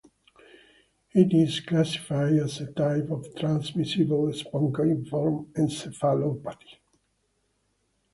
It 1.11 1.31
is 1.31 1.59
classified 1.59 2.33
as 2.37 2.59
a 2.59 2.71
type 2.71 3.11
of 3.11 3.35
transmissible 3.35 4.29
spongiform 4.33 5.51
encephalopathy. 5.53 6.79